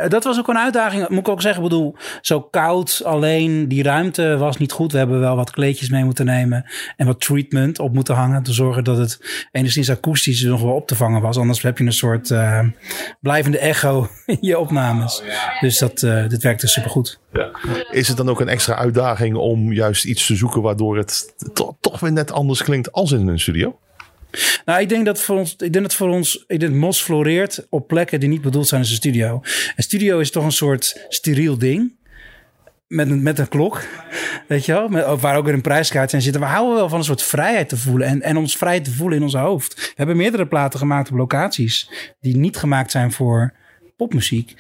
[0.08, 1.64] dat was ook een uitdaging, moet ik ook zeggen.
[1.64, 4.92] Ik bedoel, zo koud, alleen die ruimte was niet goed.
[4.92, 6.66] We hebben wel wat kleedjes mee moeten nemen
[6.98, 8.44] en wat treatment op moeten hangen.
[8.44, 11.38] Te zorgen dat het enigszins akoestisch nog wel op te vangen was.
[11.38, 12.60] Anders heb je een soort eh,
[13.22, 15.24] blijvende echo in je opnames.
[15.60, 17.20] Dus dat, eh dit werkte supergoed.
[17.34, 17.50] Ja.
[17.92, 21.78] Is het dan ook een extra uitdaging om juist iets te zoeken waardoor het to-
[21.82, 23.80] toch weer net anders klinkt als in een studio?
[24.66, 27.68] Nou, ik denk dat voor ons, ik denk dat voor ons, ik denk Mos floreert
[27.70, 29.42] op plekken die niet bedoeld zijn als een studio.
[29.76, 31.96] Een studio is toch een soort steriel ding.
[32.88, 33.84] Met een, met een klok,
[34.48, 36.38] weet je wel, waar ook weer een prijskaart in zit.
[36.38, 39.18] We houden wel van een soort vrijheid te voelen en, en ons vrij te voelen
[39.18, 39.76] in ons hoofd.
[39.76, 43.54] We hebben meerdere platen gemaakt op locaties die niet gemaakt zijn voor
[43.98, 44.56] popmuziek.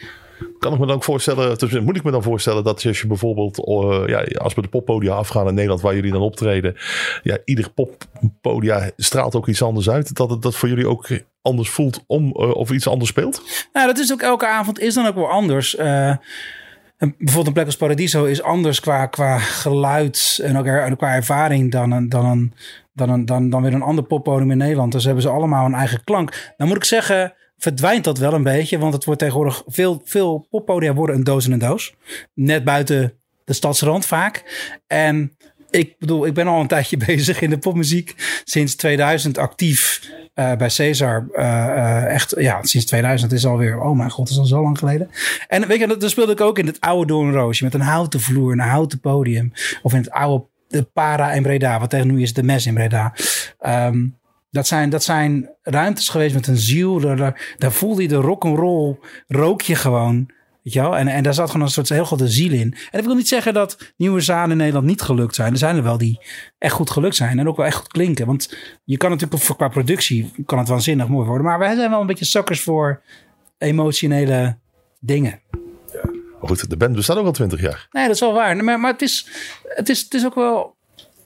[0.59, 3.65] Kan ik me dan ook voorstellen, moet ik me dan voorstellen dat als je bijvoorbeeld,
[3.65, 6.75] eh, ja, als we de poppodia afgaan in Nederland waar jullie dan optreden,
[7.23, 10.15] ja, ieder poppodia straalt ook iets anders uit.
[10.15, 11.07] Dat het dat voor jullie ook
[11.41, 13.41] anders voelt om, eh, of iets anders speelt?
[13.73, 15.75] Nou, dat is ook elke avond is dan ook wel anders.
[15.75, 16.15] Eh,
[16.97, 21.71] bijvoorbeeld een plek als Paradiso is anders qua, qua geluid en ook er, qua ervaring
[21.71, 22.53] dan, een, dan, een,
[22.93, 24.91] dan, een, dan, dan weer een ander poppodium in Nederland.
[24.91, 26.53] Dus hebben ze allemaal een eigen klank.
[26.57, 30.47] Nou moet ik zeggen, verdwijnt dat wel een beetje, want het wordt tegenwoordig veel, veel
[30.49, 31.93] poppodia worden een doos in een doos.
[32.33, 34.43] Net buiten de stadsrand vaak.
[34.87, 35.37] En
[35.69, 38.15] ik bedoel, ik ben al een tijdje bezig in de popmuziek.
[38.43, 41.27] Sinds 2000 actief eh, bij Cesar.
[41.31, 44.61] Eh, eh, echt, ja, sinds 2000 is alweer, oh mijn god, dat is al zo
[44.61, 45.09] lang geleden.
[45.47, 47.63] En weet je, dat, speelde ik ook in het oude Doornroosje.
[47.63, 49.51] Met een houten vloer, een houten podium.
[49.81, 52.73] Of in het oude de Para in Breda, wat tegen nu is de Mes in
[52.73, 53.13] Breda.
[53.59, 54.05] Ehm,
[54.49, 56.99] dat zijn, dat zijn ruimtes geweest met een ziel.
[56.99, 60.35] Daar, daar, daar voelde je de rock'n'roll, rook je gewoon.
[60.63, 60.97] Weet je wel?
[60.97, 62.75] En, en daar zat gewoon een soort heel grote ziel in.
[62.91, 65.51] En ik wil niet zeggen dat nieuwe zalen in Nederland niet gelukt zijn.
[65.51, 66.19] Er zijn er wel die
[66.57, 67.39] echt goed gelukt zijn.
[67.39, 68.25] En ook wel echt goed klinken.
[68.25, 71.45] Want je kan natuurlijk qua productie kan het waanzinnig mooi worden.
[71.45, 73.01] Maar wij zijn wel een beetje sukkers voor
[73.57, 74.57] emotionele
[74.99, 75.41] dingen.
[76.39, 77.87] Maar goed, de band bestaat ook al twintig jaar.
[77.91, 78.63] Nee, dat is wel waar.
[78.63, 79.27] Maar, maar het, is,
[79.63, 80.75] het, is, het is ook wel...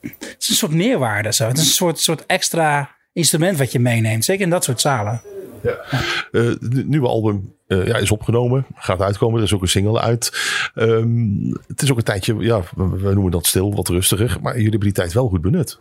[0.02, 1.34] Het is een soort meerwaarde.
[1.34, 1.48] Zo.
[1.48, 4.26] Het is een soort, soort extra instrument wat je meeneemt.
[4.26, 5.22] Zeker in dat soort zalen.
[5.62, 9.38] Eh, het nieuwe album eh, ja, is opgenomen, gaat uitkomen.
[9.38, 10.32] Er is ook een single uit.
[10.76, 14.38] Ehm, het is ook een tijdje, ja, we, noemen dat stil, wat rustiger.
[14.42, 15.80] Maar jullie hebben die tijd wel goed benut.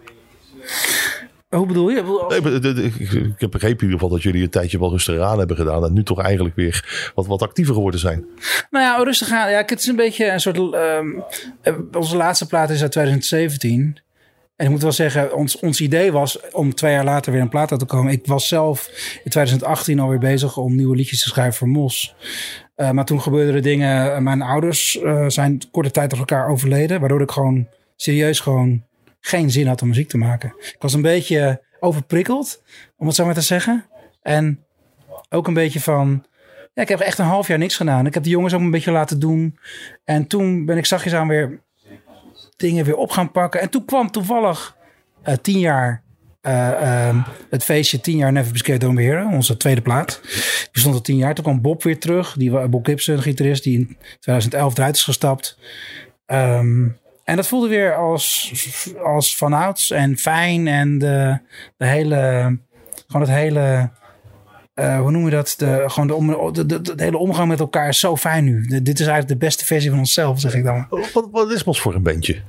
[1.49, 1.97] Hoe bedoel je?
[1.97, 4.43] Ik bedoel- Nee, maar, de- de- ik, ik heb begrepen in ieder geval dat jullie
[4.43, 5.85] een tijdje wel rustiger aan hebben gedaan.
[5.85, 8.25] En nu toch eigenlijk weer wat, wat actiever geworden zijn.
[8.71, 9.51] Nou ja, rustig aan.
[9.51, 10.57] Ja, het is een beetje een soort...
[10.75, 11.07] ehm,
[11.62, 13.99] eh, onze laatste plaat is uit 2017.
[14.61, 17.49] En ik moet wel zeggen, ons, ons idee was om twee jaar later weer een
[17.49, 18.12] plaat uit te komen.
[18.12, 18.87] Ik was zelf
[19.25, 22.14] in 2018 alweer bezig om nieuwe liedjes te schrijven voor Mos.
[22.75, 24.23] Eh, maar toen gebeurden er dingen.
[24.23, 27.01] Mijn ouders eh, zijn korte tijd door elkaar overleden.
[27.01, 28.85] Waardoor ik gewoon serieus gewoon
[29.20, 30.55] geen zin had om muziek te maken.
[30.59, 32.62] Ik was een beetje overprikkeld,
[32.96, 33.85] om het zo maar te zeggen.
[34.23, 34.64] En
[35.29, 36.25] ook een beetje van...
[36.75, 38.07] Ja, ik heb echt een half jaar niks gedaan.
[38.07, 39.59] Ik heb de jongens ook een beetje laten doen.
[40.05, 41.61] En toen ben ik zachtjes aan weer
[42.61, 43.61] dingen weer op gaan pakken.
[43.61, 44.77] En toen kwam toevallig
[45.23, 46.03] eh, tien jaar...
[46.40, 47.20] eh, ehm,
[47.51, 50.20] het feestje tien jaar Never Scared Don't Be Hero, onze tweede plaat.
[50.23, 51.35] Die bestond al tien jaar.
[51.35, 52.35] Toen kwam Bob weer terug.
[52.38, 55.59] Die, Bob Gibson, een gitarist, die in 2011 eruit is gestapt.
[56.27, 56.88] Ehm,
[57.25, 58.53] en dat voelde weer als,
[59.05, 60.66] als vanouds en fijn.
[60.66, 61.38] En de,
[61.77, 62.16] de hele,
[63.07, 63.90] gewoon het hele,
[64.81, 65.55] eh, hoe noem je dat?
[65.59, 68.66] De, gewoon de, om, de, de, de hele omgang met elkaar is zo fijn nu.
[68.66, 70.87] Dit is eigenlijk de beste versie van onszelf, zeg ik dan.
[71.12, 72.43] Wat, wat is Mos voor een bandje?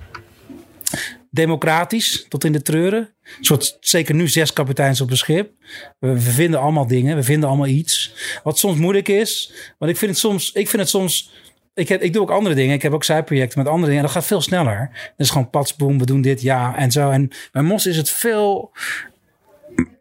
[1.30, 3.10] Democratisch, tot in de treuren.
[3.38, 5.52] Een soort, zeker nu zes kapiteins op een schip.
[6.00, 8.14] We, we vinden allemaal dingen, we vinden allemaal iets.
[8.44, 11.32] Wat soms moeilijk is, want ik vind het soms, ik vind het soms
[11.74, 12.76] ik, heb, ik doe ook andere dingen.
[12.76, 13.98] Ik heb ook zijprojecten met andere dingen.
[13.98, 14.90] En dat gaat veel sneller.
[14.94, 17.10] Dat is gewoon patsboom, we doen dit, ja en zo.
[17.10, 18.72] En bij Mos is het veel,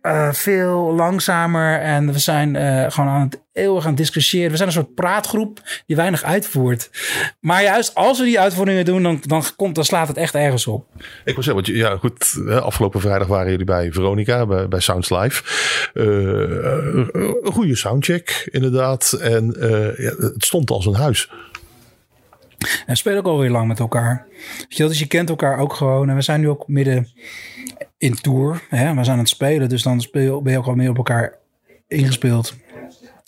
[0.03, 1.81] eh, veel langzamer.
[1.81, 4.51] En we zijn eh, gewoon aan het eeuwig aan het discussiëren.
[4.51, 6.91] We zijn een soort praatgroep die weinig uitvoert.
[7.41, 10.67] Maar juist als we die uitvoeringen doen, dan, dan, komt, dan slaat het echt ergens
[10.67, 10.87] op.
[11.25, 12.43] Ik wil zeggen, want ja, goed.
[12.63, 15.43] Afgelopen vrijdag waren jullie bij Veronica, bij, bij Sounds Live.
[15.95, 17.09] Eh, eh,
[17.43, 19.13] een goede soundcheck, inderdaad.
[19.13, 19.55] En
[19.97, 21.31] ja, het stond als een huis.
[22.61, 24.27] En we spelen ook alweer lang met elkaar.
[24.69, 26.09] Dus je kent elkaar ook gewoon.
[26.09, 27.09] En we zijn nu ook midden
[28.01, 28.63] in tour.
[28.69, 28.95] Hè?
[28.95, 31.39] We zijn aan het spelen, dus dan speel, ben je ook al meer op elkaar
[31.89, 32.55] ingespeeld.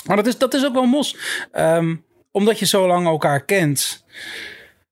[0.06, 1.16] Maar dat is, dat is ook wel mos.
[1.52, 1.96] Ehm,
[2.30, 4.04] omdat je zo lang elkaar kent.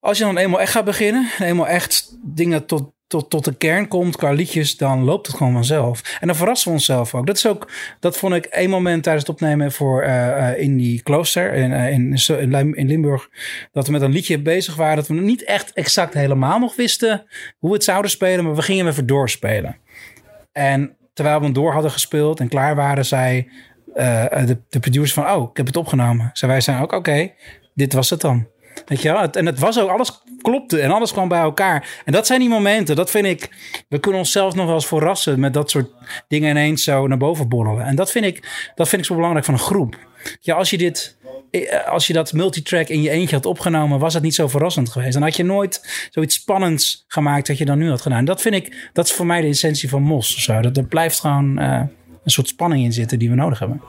[0.00, 1.30] Als je dan eenmaal echt gaat beginnen.
[1.38, 4.76] En eenmaal echt dingen tot, tot, tot de kern komt qua liedjes.
[4.76, 6.16] Dan loopt het gewoon vanzelf.
[6.20, 7.26] En dan verrassen we onszelf ook.
[7.26, 7.70] Dat is ook,
[8.00, 11.72] dat vond ik één moment tijdens het opnemen voor eh, eh, in die klooster in,
[11.72, 13.28] eh, in, in, Lim- in Limburg.
[13.72, 14.96] Dat we met een liedje bezig waren.
[14.96, 17.26] Dat we niet echt exact helemaal nog wisten
[17.58, 18.44] hoe we het zouden spelen.
[18.44, 19.76] Maar we gingen even doorspelen.
[20.52, 23.50] En terwijl we hem door hadden gespeeld en klaar waren, zei
[23.94, 26.30] de, de producer van, oh, ik heb het opgenomen.
[26.32, 27.32] Zei wij zijn ook, oké,
[27.74, 28.46] dit was het dan.
[28.86, 29.30] Weet je wel?
[29.30, 32.00] En het was ook, alles klopte en alles kwam bij elkaar.
[32.04, 33.48] En dat zijn die momenten, dat vind ik,
[33.88, 35.90] we kunnen onszelf nog wel eens verrassen met dat soort
[36.28, 37.86] dingen ineens zo naar boven borrelen.
[37.86, 39.96] En dat vind ik, dat vind ik zo belangrijk van een groep.
[40.40, 41.16] Ja, als je dit,
[41.50, 44.88] eh, als je dat multitrack in je eentje had opgenomen, was het niet zo verrassend
[44.88, 45.12] geweest.
[45.12, 48.24] Dan had je nooit zoiets spannends gemaakt dat je dan nu had gedaan.
[48.24, 50.44] Dat vind ik, dat is voor mij de essentie van Mos.
[50.44, 50.60] Zo.
[50.60, 51.82] Dat er blijft gewoon eh,
[52.24, 53.82] een soort spanning in zitten die we nodig hebben.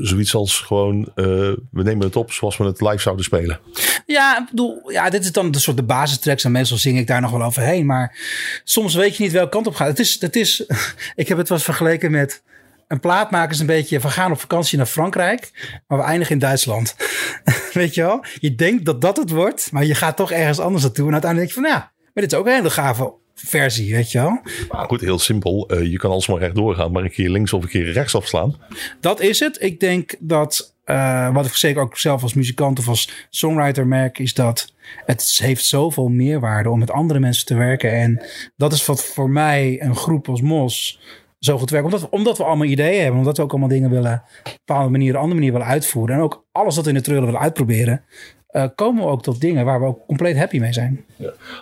[0.00, 1.24] Zoiets als gewoon, eh,
[1.70, 3.60] we nemen het op zoals we het live zouden spelen.
[4.06, 7.06] Ja, ik bedoel, ja, dit is dan de soort de basistracks en meestal zing ik
[7.06, 7.86] daar nog wel overheen.
[7.86, 8.18] Maar
[8.64, 9.88] soms weet je niet welke kant op gaat.
[9.88, 10.64] Het is, het is,
[11.14, 12.42] ik heb het wel eens vergeleken met
[12.88, 15.50] een plaatmaker is een beetje, we gaan op vakantie naar Frankrijk,
[15.86, 16.96] maar we eindigen in Duitsland.
[17.72, 18.24] weet je wel?
[18.38, 21.06] Je denkt dat dat het wordt, maar je gaat toch ergens anders naartoe.
[21.06, 23.14] En uiteindelijk denk je van, ja, maar dit is ook een hele gave
[23.48, 24.40] versie, weet je wel?
[24.70, 25.68] Maar goed, heel simpel.
[25.68, 28.54] Eh, je kan alsmaar rechtdoor gaan, maar een keer links of een keer rechts afslaan.
[29.00, 29.56] Dat is het.
[29.62, 34.18] Ik denk dat, eh, wat ik zeker ook zelf als muzikant of als songwriter merk,
[34.18, 34.72] is dat
[35.04, 37.92] het heeft zoveel meerwaarde om met andere mensen te werken.
[37.92, 38.22] En
[38.56, 41.00] dat is wat voor mij een groep als Mos
[41.38, 41.86] zo goed werkt.
[41.86, 44.52] Omdat, we- omdat we allemaal ideeën hebben, omdat we ook allemaal dingen willen op een
[44.66, 46.16] bepaalde manier, een andere manier willen uitvoeren.
[46.16, 48.04] En ook alles wat we in de treuren willen uitproberen,
[48.46, 51.04] eh, komen we ook tot dingen waar we ook compleet happy mee zijn.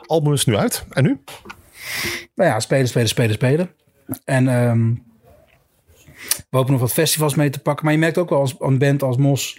[0.07, 0.85] Album is nu uit.
[0.91, 1.19] En nu?
[2.35, 3.71] Nou ja, spelen, spelen, spelen, spelen.
[4.25, 4.95] En ehm,
[6.51, 7.85] we hopen nog wat festivals mee te pakken.
[7.85, 9.55] Maar je merkt ook wel als een band als Mos,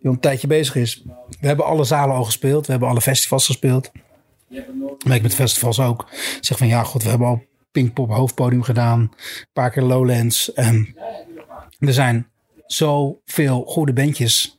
[0.00, 1.02] die een tijdje bezig is.
[1.40, 2.66] We hebben alle zalen al gespeeld.
[2.66, 3.90] We hebben alle festivals gespeeld.
[5.06, 6.08] merk met festivals ook.
[6.40, 9.00] Zeg van ja, god, we hebben al Pinkpop hoofdpodium gedaan.
[9.00, 9.10] Een
[9.52, 10.52] paar keer Lowlands.
[10.52, 10.96] En
[11.78, 12.28] er zijn
[12.66, 14.58] zoveel goede bandjes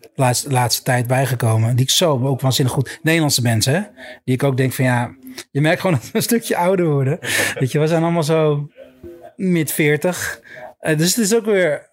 [0.00, 1.76] de laatste, laatste tijd bijgekomen.
[1.76, 2.98] Die ik zo ook waanzinnig goed.
[3.02, 3.80] Nederlandse mensen, hè?
[4.24, 5.14] Die ik ook denk van ja.
[5.50, 7.18] Je merkt gewoon dat we een stukje ouder worden.
[7.58, 8.70] Weet je, we zijn allemaal zo
[9.36, 10.40] mid 40.
[10.78, 11.88] Eh, dus het is ook weer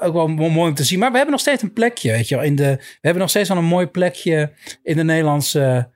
[0.00, 0.98] ook wel mo- mooi om te zien.
[0.98, 2.36] Maar we hebben nog steeds een plekje, weet je.
[2.36, 4.52] In de, we hebben nog steeds wel een mooi plekje
[4.82, 5.90] in de Nederlandse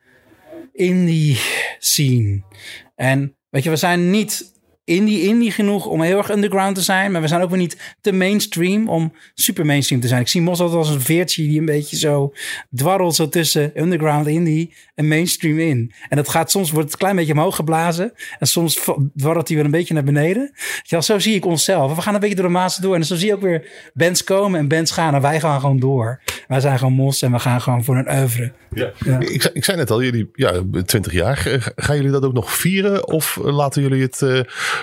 [0.73, 1.41] indie
[1.79, 2.43] scene.
[2.95, 4.53] En weet je, we zijn niet
[4.85, 7.12] indie indie genoeg om heel erg underground te zijn.
[7.12, 10.20] Maar we zijn ook weer niet te mainstream om super mainstream te zijn.
[10.20, 12.33] Ik zie Mos altijd als een veertje die een beetje zo
[12.70, 15.92] dwarrelt zo tussen underground indie en mainstream in.
[16.09, 18.12] En dat gaat soms wordt het een klein beetje omhoog geblazen.
[18.38, 18.81] En soms
[19.16, 20.53] dwarrelt hij weer een beetje naar beneden.
[20.88, 21.94] Wel, zo zie ik onszelf.
[21.94, 22.94] We gaan een beetje door de maas door.
[22.94, 25.14] En zo zie je ook weer bands komen en bands gaan.
[25.14, 26.20] En wij gaan gewoon door.
[26.49, 28.53] Wij zijn gewoon Mos en we gaan gewoon voor een oeuvre.
[28.75, 28.92] Ja.
[29.20, 31.73] Ik, zei- ik zei net al, jullie, ja, 20 jaar.
[31.77, 33.09] Gaan jullie dat ook nog vieren?
[33.09, 34.40] Of laten jullie het eh,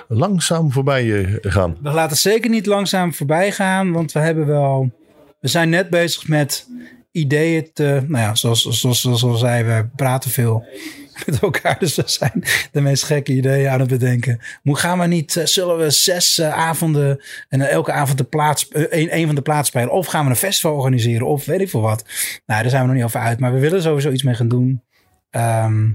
[0.08, 1.78] langzaam voorbij eh, gaan?
[1.82, 4.92] We laten zeker niet langzaam voorbij gaan, want we hebben wel.
[5.40, 6.68] We zijn net bezig met
[7.12, 8.04] ideeën te.
[8.08, 10.66] Nou ja, zoals, zoals, zoals al zei, we praten veel
[11.26, 11.80] met elkaar.
[11.80, 14.40] Dus we zijn de meest gekke ideeën aan het bedenken.
[14.62, 18.68] Hoe gaan we niet, eh, zullen we zes eh, avonden en elke avond de plaats,
[18.70, 19.92] een, een van de plaatsen spelen?
[19.92, 21.28] Of gaan we een festival organiseren?
[21.28, 22.06] Of weet ik veel wat.
[22.46, 23.40] Nou, daar zijn we nog niet over uit.
[23.40, 24.84] Maar we willen sowieso iets mee gaan doen.
[25.30, 25.90] Ehm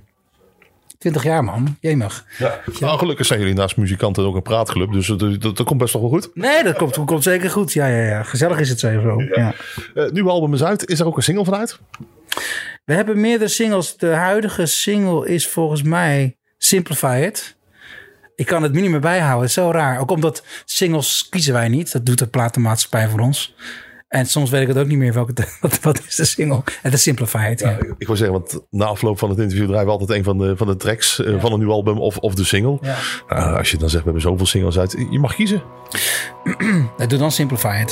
[1.13, 1.77] 20 jaar, man.
[1.81, 2.25] Jemig.
[2.39, 2.61] Ja.
[2.81, 4.93] Nou, gelukkig zijn jullie naast muzikanten ook een praatclub.
[4.93, 6.31] Dus dat, dat, dat komt best wel goed.
[6.35, 7.73] Nee, dat komt, komt zeker goed.
[7.73, 8.23] Ja, ja, ja.
[8.23, 9.23] Gezellig is het sowieso.
[9.23, 9.55] Ja.
[9.95, 10.89] Eh nieuwe album is uit.
[10.89, 11.79] Is er ook een single vanuit?
[12.85, 13.97] We hebben meerdere singles.
[13.97, 17.57] De huidige single is volgens mij Simplify It.
[18.35, 19.41] Ik kan het meer bijhouden.
[19.41, 20.01] Het is zo raar.
[20.01, 21.93] Ook omdat singles kiezen wij niet.
[21.93, 23.55] Dat doet de platenmaatschappij voor ons.
[24.09, 25.33] En soms weet ik het ook niet meer welke.
[25.61, 26.63] Wat, wat is de single?
[26.83, 27.61] Het is Simplify It.
[27.61, 27.79] Ja.
[27.99, 30.57] Ik wil zeggen, want na afloop van het interview draaien we altijd een van de,
[30.57, 32.79] van de tracks eh, van een nieuw album of, of de single.
[32.81, 32.97] Ja.
[33.29, 35.07] Nou, als je dan zegt, we hebben zoveel singles uit.
[35.11, 35.63] Je mag kiezen.
[37.09, 37.85] Doe dan Simplify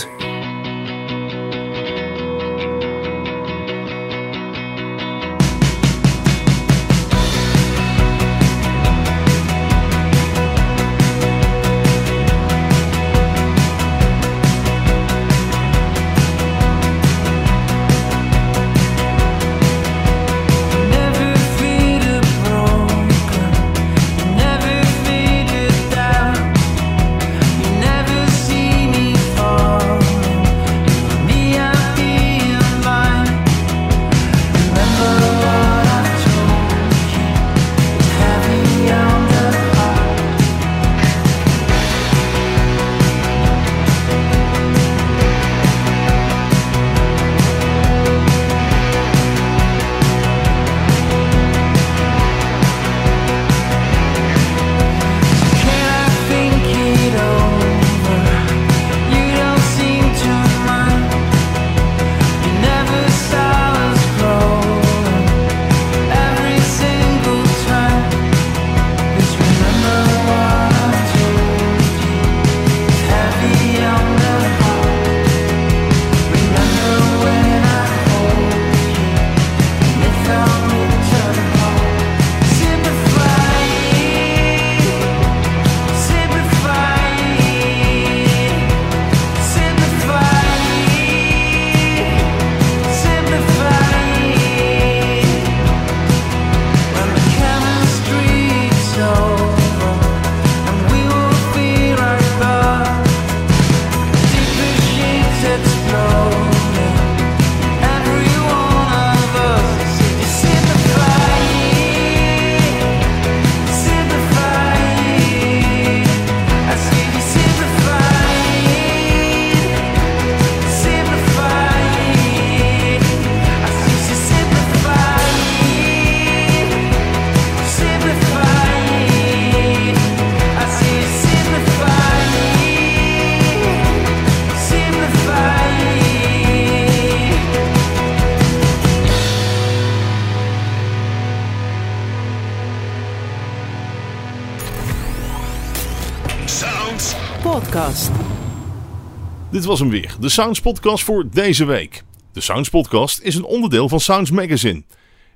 [149.55, 152.03] Dit was hem weer, de Sounds Podcast voor deze week.
[152.33, 154.85] De Sounds Podcast is een onderdeel van Sounds Magazine.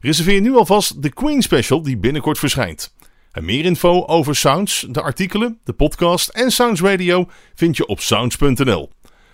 [0.01, 2.95] Reserveer nu alvast de Queen Special die binnenkort verschijnt.
[3.33, 8.01] En meer info over Sounds, de artikelen, de podcast en Sounds Radio vind je op
[8.01, 8.91] sounds.nl.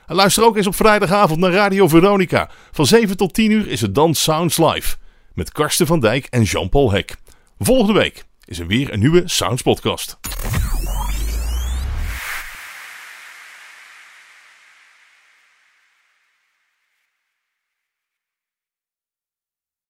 [0.06, 2.50] En luister ook eens op vrijdagavond naar Radio Veronica.
[2.72, 4.96] Van 7 tot 10 uur is het dan Sounds Live.
[5.34, 7.16] Met Karsten van Dijk en Jean-Paul Hek.
[7.58, 10.18] Volgende week is er weer een nieuwe Sounds podcast.